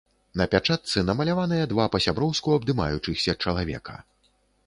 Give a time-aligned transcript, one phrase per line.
[0.39, 3.99] На пячатцы намаляваныя два па-сяброўску абдымаючыхся чалавека.